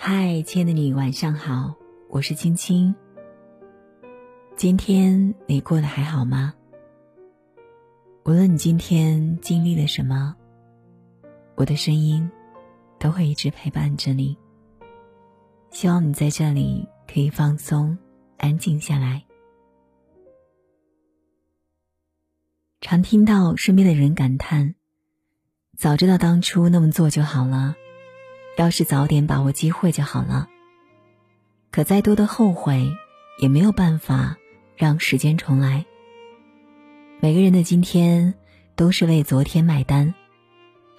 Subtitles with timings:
[0.00, 1.74] 嗨，亲爱的你，晚上好，
[2.08, 2.94] 我是青青。
[4.54, 6.54] 今天你过得还好吗？
[8.24, 10.36] 无论你今天经历了什么，
[11.56, 12.30] 我的声音
[13.00, 14.38] 都会一直陪伴着你。
[15.70, 17.98] 希望你在这里可以放松、
[18.36, 19.24] 安静下来。
[22.80, 24.76] 常听到身边的人感叹
[25.76, 27.74] ：“早知道当初那么做就好了，
[28.58, 30.48] 要是早点把握机会就好了。”
[31.70, 32.92] 可再多的后悔，
[33.40, 34.36] 也没有办法
[34.76, 35.86] 让时间重来。
[37.20, 38.34] 每个人的今天
[38.74, 40.12] 都是为昨天买单，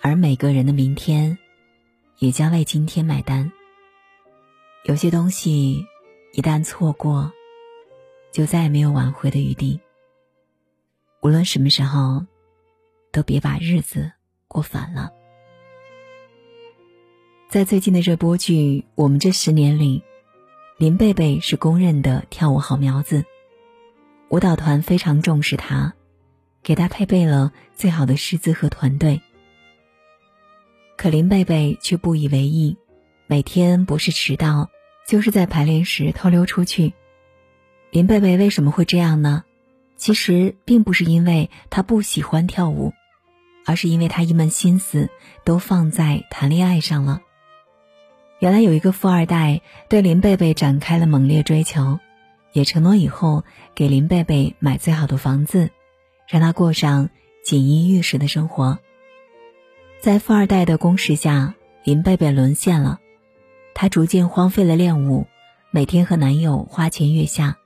[0.02, 1.38] 而每个人的明天
[2.20, 3.52] 也将为今天买单。
[4.86, 5.86] 有些东西
[6.34, 7.32] 一旦错过，
[8.32, 9.80] 就再也没有挽回的余地。
[11.22, 12.26] 无论什么时候，
[13.12, 14.12] 都别把日子
[14.48, 15.12] 过反了。
[17.50, 20.04] 在最近的热播剧《我们这十年》里，
[20.78, 23.26] 林贝贝是公认的跳舞好苗子，
[24.30, 25.96] 舞蹈团非常重视她。
[26.62, 29.24] 给他配备了最好的师资和团队，
[30.96, 32.78] 可林贝贝却不以为意，
[33.26, 34.70] 每天不是迟到，
[35.08, 36.94] 就是在排练时偷溜出去。
[37.90, 39.44] 林贝贝为什么会这样呢？
[39.98, 42.94] 其实并不是因为他不喜欢跳舞，
[43.66, 45.10] 而是因为他一门心思
[45.44, 47.22] 都放在谈恋爱上了。
[48.40, 52.00] 原来有一个富二代对林贝贝展开了猛烈追求，
[52.54, 53.44] 也承诺以后
[53.76, 55.70] 给林贝贝买最好的房子。
[56.30, 57.10] 让他过上
[57.44, 58.78] 锦衣玉食的生活。
[60.00, 63.00] 在富二代的攻势下，林贝贝沦陷了，
[63.74, 65.26] 她逐渐荒废了练舞，
[65.72, 67.58] 每天和男友花前月下。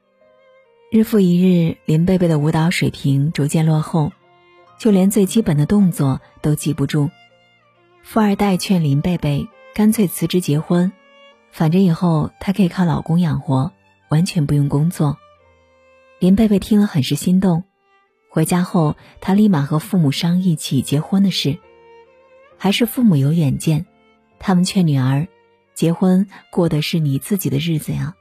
[0.89, 4.13] 日复一日，林贝贝的舞蹈水平逐渐落后，
[4.79, 7.09] 就连最基本的动作都记不住。
[8.01, 10.91] 富二代劝林贝贝干脆辞职结婚，
[11.51, 13.71] 反正以后她可以靠老公养活，
[14.09, 15.17] 完全不用工作。
[16.19, 17.63] 林贝贝听了很是心动。
[18.29, 21.57] 回家后，她立马和父母商议起结婚的事。
[22.57, 23.87] 还是父母有远见，
[24.39, 25.27] 他们劝女儿
[25.73, 28.13] ：“结婚过的是你自己的日子呀，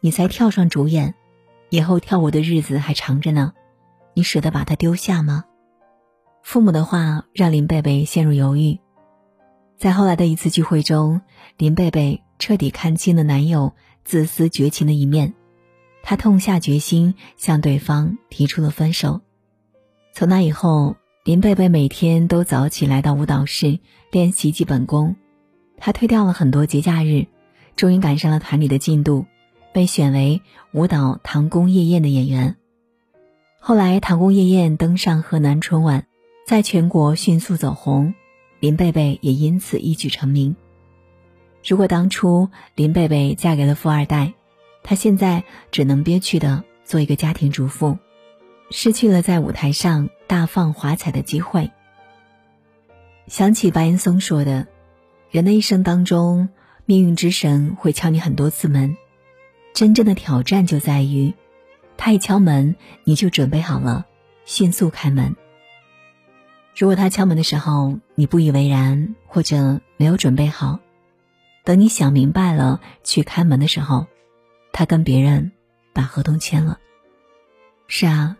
[0.00, 1.14] 你才跳上主演，
[1.70, 3.54] 以后跳舞的日子还长着呢，
[4.14, 5.44] 你舍得把它丢下吗？”
[6.44, 8.78] 父母的话让林贝贝陷入犹豫。
[9.78, 11.20] 在后来的一次聚会中，
[11.56, 13.72] 林贝贝彻底看清了男友
[14.04, 15.34] 自私绝情的一面，
[16.02, 19.20] 她痛下决心向对方提出了分手。
[20.12, 23.80] 从那以后，林贝贝每天都早起来到舞蹈室
[24.10, 25.16] 练习基本功。
[25.76, 27.26] 她推掉了很多节假日，
[27.74, 29.26] 终于赶上了团里的进度，
[29.72, 32.56] 被选为舞蹈《唐宫夜宴》的演员。
[33.58, 36.06] 后来，《唐宫夜宴》登上河南春晚，
[36.46, 38.14] 在全国迅速走红，
[38.62, 40.54] 林贝贝也因此一举成名。
[41.66, 44.34] 如果当初林贝贝嫁给了富二代，
[44.84, 45.42] 她现在
[45.72, 47.98] 只能憋屈的做一个家庭主妇。
[48.70, 51.72] 失去了在舞台上大放华彩的机会。
[53.26, 54.68] 想起白岩松说的
[55.32, 56.48] ：“人的一生当中，
[56.86, 58.96] 命运之神会敲你很多次门，
[59.74, 61.34] 真正的挑战就在于，
[61.96, 64.06] 他一敲门，你就准备好了，
[64.44, 65.34] 迅速开门。
[66.76, 70.78] 如果他敲门的时候你不以为然，或者没有准备好，
[71.64, 74.06] 等你想明白了去开门的时候，
[74.72, 75.52] 他跟别人
[75.92, 76.78] 把合同签了。
[77.86, 78.36] 是啊。”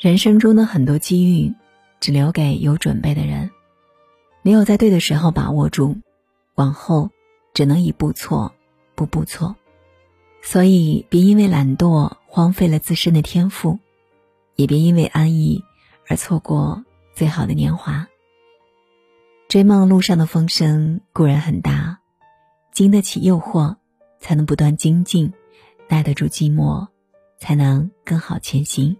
[0.00, 1.54] 人生中的很多机遇，
[2.00, 3.50] 只留给有准备的人。
[4.40, 5.98] 没有在对的时候把握住，
[6.54, 7.10] 往后
[7.52, 8.54] 只能一步错，
[8.94, 9.56] 步步错。
[10.40, 13.78] 所以，别因为懒惰荒废了自身的天赋，
[14.56, 15.62] 也别因为安逸
[16.08, 16.82] 而错过
[17.14, 18.06] 最好的年华。
[19.48, 22.00] 追梦路上的风声固然很大，
[22.72, 23.76] 经得起诱惑，
[24.20, 25.32] 才能不断精进；
[25.88, 26.88] 耐得住寂寞，
[27.38, 28.96] 才能更好前行。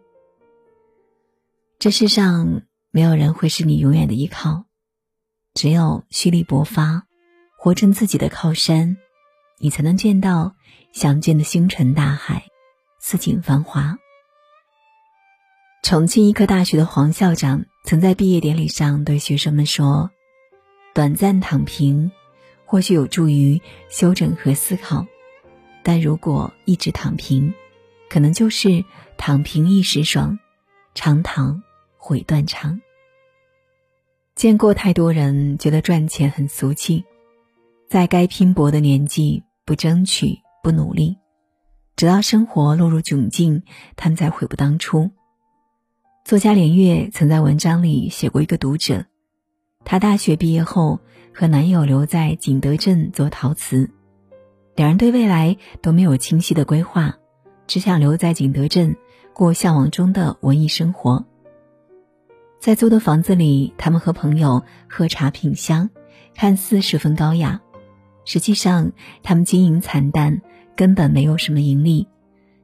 [1.78, 4.64] 这世上没有人会是你永远的依靠，
[5.54, 7.04] 只有蓄力勃发，
[7.56, 8.96] 活成自己的靠山，
[9.58, 10.56] 你才能见到
[10.92, 12.46] 想见的星辰大海，
[12.98, 13.96] 四景繁华。
[15.82, 20.10] 重庆医科大学的黄校长曾在毕业典礼上对学生们说
[20.94, 22.10] ：“短暂躺平，
[22.64, 25.06] 或许有助于休整和思考，
[25.82, 27.52] 但如果一直躺平，
[28.08, 28.84] 可能就是
[29.16, 30.38] 躺平一时爽，
[30.94, 31.62] 长躺。”
[32.02, 32.80] 悔断肠。
[34.34, 37.04] 见过太多人觉得赚钱很俗气，
[37.90, 41.18] 在该拼搏的年纪不争取不努力，
[41.96, 43.62] 直到生活落入窘境，
[43.96, 45.10] 他们才悔不当初。
[46.30, 49.06] 作家连月曾在文章里写过一个读者，
[49.84, 51.00] 她大学毕业后
[51.34, 53.90] 和男友留在景德镇做陶瓷，
[54.76, 57.16] 两人对未来都没有清晰的规划，
[57.66, 58.94] 只想留在景德镇
[59.34, 61.26] 过向往中的文艺生活。
[62.60, 65.90] 在租的房子里，他们和朋友喝茶品香，
[66.36, 67.60] 看似十分高雅，
[68.24, 68.92] 实际上
[69.24, 70.40] 他们经营惨淡，
[70.76, 72.06] 根本没有什么盈利，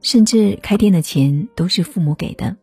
[0.02, 2.56] 甚至开店的钱都是父母给的。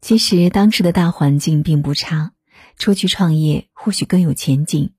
[0.00, 2.32] 其实当时的大环境并不差，
[2.78, 4.92] 出去创业或许更有前景。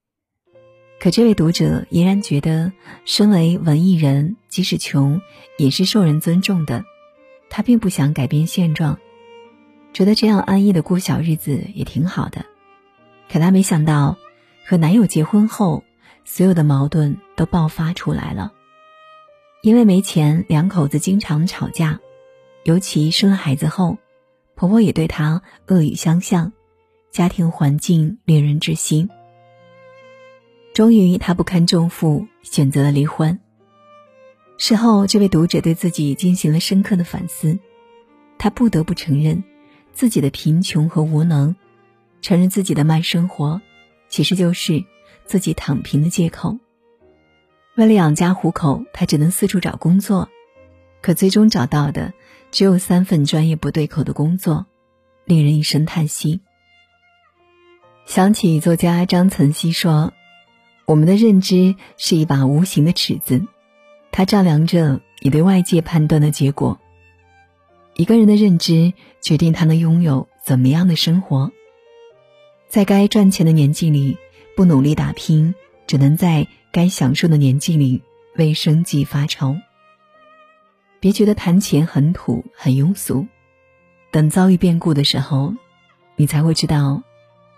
[1.00, 2.72] 可这位读者依然觉得，
[3.06, 5.20] 身为文艺人，即使穷
[5.58, 6.86] 也是受人尊重的。
[7.50, 9.00] 他并不想改变现状，
[9.92, 12.46] 觉得这样安逸的过小日子也挺好的。
[13.30, 14.18] 可他没想到，
[14.68, 15.84] 和男友结婚后，
[16.24, 18.54] 所有的矛盾都爆发出来了。
[19.64, 22.00] 因为没钱，两口子经常吵架，
[22.64, 23.98] 尤其生了孩子后。
[24.62, 26.54] 婆婆也对她恶语相向，
[27.10, 29.10] 家庭环境令人窒息。
[30.72, 33.40] 终于，她不堪重负，选择了离婚。
[34.60, 37.58] 事后，这位读者对自己进行了深刻的反思，
[38.38, 39.44] 他不得不承认
[39.94, 41.56] 自己的贫穷和无能，
[42.22, 43.60] 承认自己的慢生活，
[44.10, 44.86] 其实就是
[45.26, 46.60] 自己躺平的借口。
[47.74, 50.30] 为了养家糊口，他只能四处找工作，
[51.02, 52.14] 可最终找到的。
[52.52, 54.66] 只有三份专业不对口的工作，
[55.24, 56.42] 令人一声叹息。
[58.06, 60.12] 想起作家张岑曦说
[60.84, 63.48] ：“我们的认知是一把无形的尺子，
[64.12, 66.78] 它丈量着你对外界判断的结果。
[67.96, 71.54] 一个人的认知决定他能拥有怎么样的生活。
[72.68, 74.18] 在该赚钱的年纪里
[74.58, 75.56] 不努力打拼，
[75.88, 78.04] 只能在该享受的年纪里
[78.36, 79.56] 为生计发愁。”
[81.02, 83.26] 别觉得谈钱很土很庸俗，
[84.12, 85.56] 等遭遇变故的时候，
[86.16, 87.02] 你才会知道，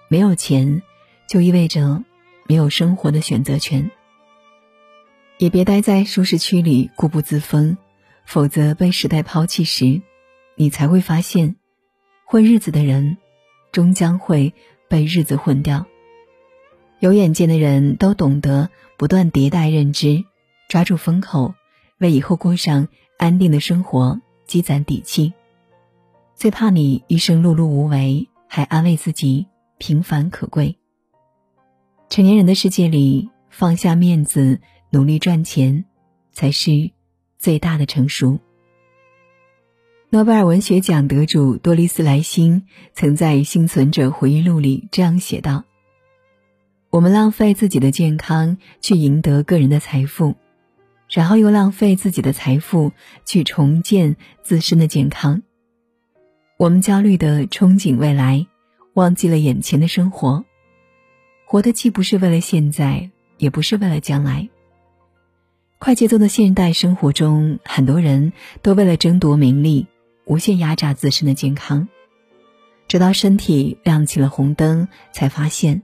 [0.08, 0.82] 没有钱
[1.28, 2.06] 就意味着
[2.48, 3.92] 没有生活的选择权。
[5.40, 7.76] 也别待在舒适区里固步自封，
[8.26, 10.02] 否则被时代抛弃时，
[10.56, 11.58] 你才会发现，
[12.26, 13.18] 混日子的人
[13.74, 14.54] 终将会
[14.88, 15.86] 被日子混掉。
[17.00, 20.24] 有远见的人都懂得不断迭代认知，
[20.70, 21.56] 抓住风口，
[21.98, 22.88] 为以后过上。
[23.18, 25.34] 安定的生活，积攒底气。
[26.36, 30.78] 最怕你一生碌碌无为，还安慰自己平凡可贵。
[32.10, 35.86] 成年人的世界里，放下面子，努力赚钱，
[36.32, 36.92] 才是
[37.38, 38.40] 最大的成熟。
[40.10, 45.64] 诺贝尔文学奖得主多丽丝莱辛曾在《幸存者回忆录》里这样写道
[46.92, 50.36] ：“我们浪费自己的健康去赢得个人的财富。”
[51.10, 52.92] 然后又浪费自己的财富
[53.26, 55.44] 去重建自身的健康。
[56.58, 58.48] 我们焦虑的憧憬未来，
[58.94, 60.46] 忘记了眼前的生活。
[61.46, 64.50] 活的既不是为了现在，也不是为了将来。
[65.78, 69.86] 快节奏的现代生活中，很多人都为了争夺名利，
[70.26, 71.90] 无限压榨自身的健康，
[72.88, 75.84] 直到身体亮起了红灯，才发现，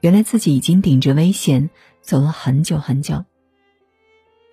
[0.00, 1.70] 原来自己已经顶着危险
[2.00, 3.24] 走了很久很久。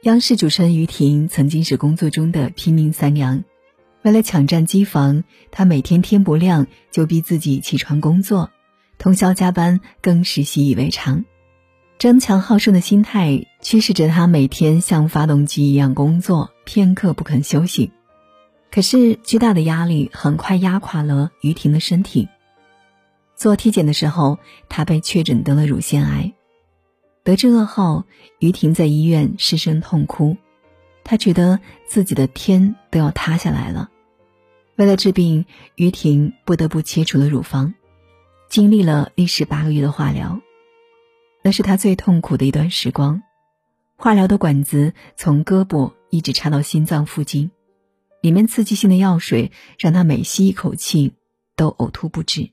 [0.03, 3.43] 央视主持人于婷曾经是工作中的拼命三娘，
[4.03, 8.51] 为了抢占机房，她每天天不亮就逼自己起床工作，
[8.99, 11.25] 通宵加班更是习以为常。
[11.97, 17.91] 争强好胜的心态驱使着她每天像发动机一样工作，片刻不肯休息。
[18.69, 22.29] 可是巨大的压力很快压垮了于婷的身体。
[23.35, 24.37] 做体检的时候，
[24.69, 26.33] 她被确诊得了乳腺癌。
[27.27, 28.05] 得知噩耗，
[28.39, 30.37] 于婷在医院失声痛哭，
[31.03, 33.89] 她觉得自己的天都要塌下来了。
[34.77, 35.43] 为了治病，
[35.75, 37.73] 于婷不得不切除了乳房，
[38.47, 40.39] 经历了历时八个月的化疗，
[41.43, 43.21] 那是她最痛苦的一段时光。
[43.97, 47.51] 化疗的管子从胳膊一直插到心脏附近，
[48.21, 51.11] 里面刺激性的药水让她每吸一口气
[51.57, 52.51] 都呕吐不止。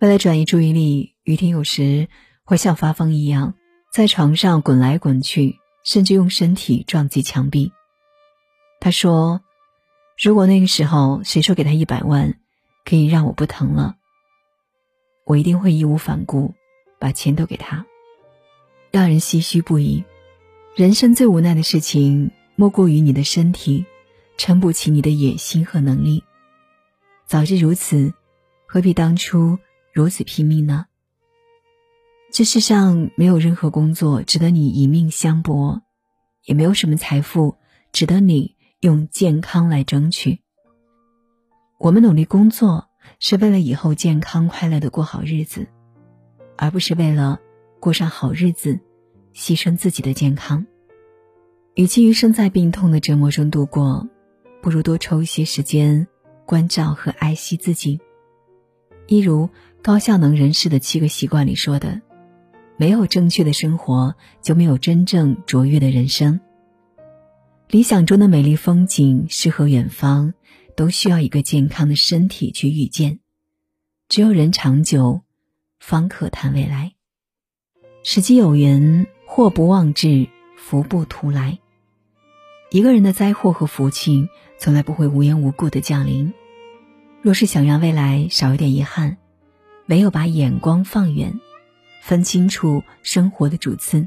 [0.00, 2.08] 为了转移注意力，于婷有时。
[2.44, 3.54] 会像发疯一样
[3.92, 7.72] 在床上滚来滚去，甚至用身体撞击墙壁。
[8.80, 9.40] 他说
[10.22, 12.38] ：“如果那个时候谁说给他一百万，
[12.84, 13.96] 可以让我不疼了，
[15.24, 16.54] 我一定会义无反顾
[16.98, 17.86] 把钱都给他。”
[18.92, 20.04] 让人唏嘘不已。
[20.76, 23.86] 人生最无奈的事情，莫过于你的身体
[24.36, 26.22] 撑不起你的野心和能力。
[27.26, 28.12] 早知如此，
[28.66, 29.58] 何必当初
[29.92, 30.86] 如此拼命呢？
[32.34, 35.82] 这世上没有任何工作值得你一命相搏，
[36.42, 37.54] 也没有什么财富
[37.92, 40.40] 值得你用健康来争取。
[41.78, 42.88] 我们努力工作
[43.20, 45.68] 是为了以后健康快乐的过好日子，
[46.56, 47.38] 而不是为了
[47.78, 48.80] 过上好日子
[49.32, 50.66] 牺牲自己的健康。
[51.74, 54.08] 与其余生在病痛的折磨中度过，
[54.60, 56.08] 不如多抽一些时间
[56.44, 58.00] 关照和爱惜自己。
[59.06, 59.48] 一如
[59.80, 62.02] 高效能人士的七个习惯里说的
[62.76, 66.40] ：“没有正确的生活，就没有真正卓越的人生。
[67.68, 70.34] 理想中的美丽风景、诗和远方，
[70.76, 73.20] 都需要一个健康的身体去遇见。
[74.08, 75.22] 只有人长久，
[75.80, 76.92] 方可谈未来。
[78.02, 81.58] 时机有缘，祸不妄至，福不图来。”
[82.70, 84.28] 一个人的灾祸和福气
[84.58, 86.34] 从来不会无缘无故的降临。
[87.22, 89.16] 若是想让未来少一点遗憾，
[89.86, 91.40] 唯有把眼光放远，
[92.06, 94.06] 分清楚生活的主次，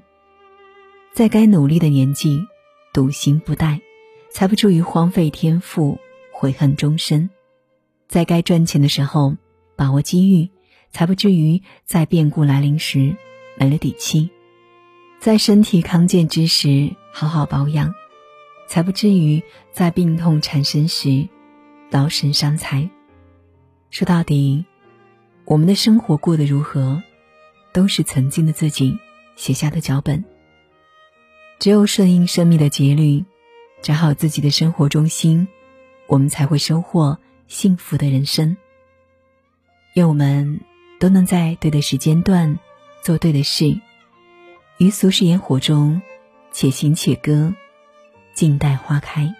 [1.14, 2.46] 在该努力的年纪，
[2.94, 3.82] 笃行不怠，
[4.30, 5.98] 才不至于荒废天赋，
[6.32, 7.28] 悔恨终身；
[8.08, 9.36] 在该赚钱的时候，
[9.76, 10.48] 把握机遇，
[10.92, 13.16] 才不至于在变故来临时
[13.58, 14.30] 没了底气；
[15.20, 17.92] 在身体康健之时，好好保养。
[18.68, 21.28] 才不至于在病痛缠身时
[21.90, 22.88] 劳神伤财。
[23.90, 24.66] 说到底，
[25.46, 27.02] 我们的生活过得如何，
[27.78, 28.98] 都是曾经的自己
[29.36, 30.26] 写下的脚本。
[31.60, 33.24] 只有顺应生命的节律，
[33.84, 35.48] 找好自己的生活中心，
[36.08, 38.58] 我们才会收获幸福的人生。
[39.94, 40.60] 愿我们
[41.00, 42.58] 都能在对的时间段
[43.04, 43.80] 做对的事，
[44.80, 46.02] 于俗世烟火中
[46.52, 47.54] 且行且歌。
[48.34, 49.37] 静待花开。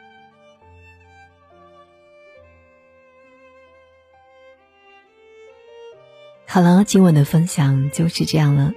[6.50, 8.72] 好了，今晚的分享就是这样了。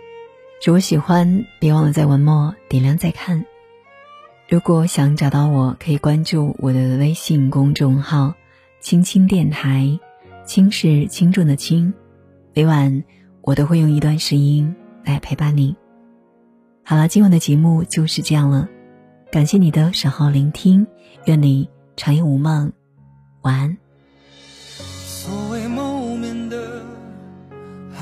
[0.67, 3.47] 如果喜欢，别忘了在文末点亮再看。
[4.49, 8.35] 如果想找到我，可以关注我的微信公众号
[8.83, 10.00] “青青电台”，
[10.45, 11.95] 轻是轻重的轻。
[12.55, 13.05] 每晚
[13.41, 14.75] 我都会用一段声音
[15.05, 15.77] 来陪伴你。
[16.85, 18.69] 好了，今晚的节目就是这样了。
[19.31, 20.85] 感谢你的守候聆听，
[21.27, 22.73] 愿你长夜无梦，
[23.43, 23.79] 晚安。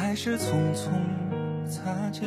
[0.08, 0.88] 还是匆匆
[1.68, 2.26] 擦肩。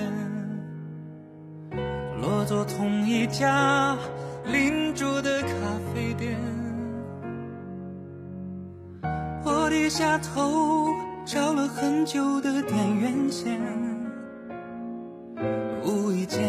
[2.22, 3.98] 落座同一家
[4.46, 5.48] 邻桌的咖
[5.92, 6.38] 啡店，
[9.44, 10.90] 我低下头
[11.26, 13.60] 找了很久的电源线，
[15.84, 16.40] 无意间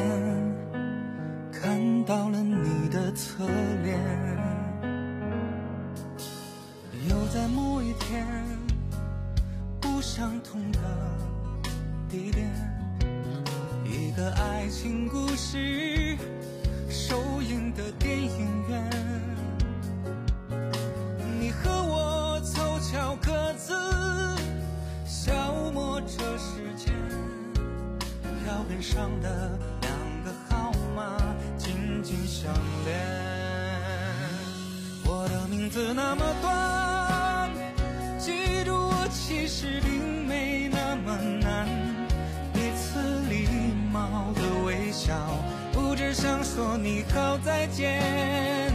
[1.51, 1.81] 看。
[2.05, 3.47] 到了你的侧
[3.85, 3.99] 脸，
[7.09, 8.27] 又在某一天，
[10.03, 10.81] 相同的
[12.11, 12.51] 地点，
[13.85, 16.19] 一个爱情故事
[16.91, 18.91] 首映的电影院，
[21.41, 23.73] 你和我凑巧各自
[25.07, 26.93] 消磨着时间，
[28.43, 29.93] 票根上的两
[30.25, 31.17] 个号码
[31.57, 32.17] 紧紧。
[32.27, 32.53] 相
[32.85, 32.99] 连，
[35.07, 37.49] 我的名字那么短，
[38.19, 39.81] 记住我其实
[44.93, 45.15] 笑，
[45.73, 48.73] 不只想说你好再见。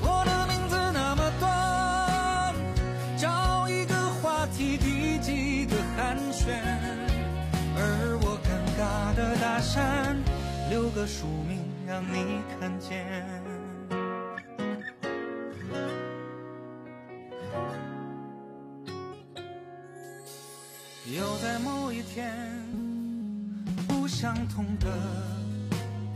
[0.00, 2.54] 我的名字那么短，
[3.18, 6.56] 找一个话题低级的寒暄，
[7.76, 8.48] 而我尴
[8.80, 10.16] 尬的搭讪，
[10.70, 11.64] 留个署名。
[11.86, 13.06] 让你看见，
[21.14, 22.34] 又在某一天，
[24.18, 24.86] 相同的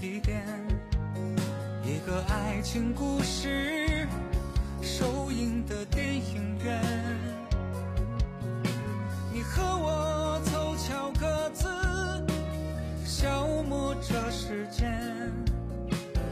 [0.00, 0.42] 地点，
[1.84, 4.08] 一个爱情故事
[4.80, 6.82] 首映的电影院，
[9.30, 11.68] 你和我凑巧各自
[13.04, 14.98] 消磨着时间。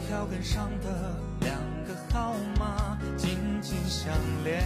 [0.09, 1.55] 票根上的两
[1.87, 4.11] 个号码紧紧相
[4.43, 4.65] 连，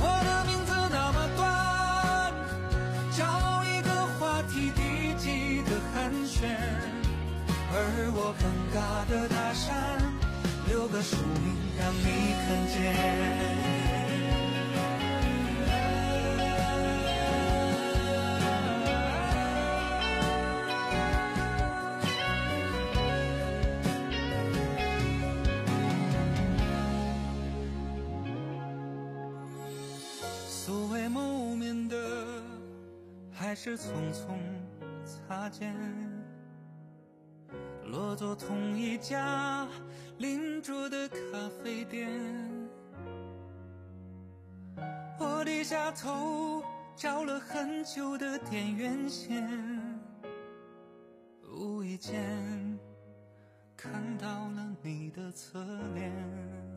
[0.00, 2.32] 我的名字那么短，
[3.16, 3.20] 找
[3.64, 6.36] 一个话题提及的寒暄。
[7.70, 7.74] 而
[8.14, 8.42] 我尴
[8.74, 8.76] 尬
[9.10, 9.66] 的搭讪，
[10.68, 12.06] 留个署名让你
[12.42, 13.97] 看见。
[33.68, 34.38] 是匆匆
[35.04, 35.76] 擦肩。
[37.84, 39.68] 落座同一家
[40.16, 41.18] 邻桌的咖
[41.62, 42.08] 啡店。
[45.18, 46.62] 我低下头
[46.96, 49.46] 找了很久的电源线，
[51.52, 52.78] 无意间
[53.76, 55.62] 看到了你的侧
[55.94, 56.67] 脸。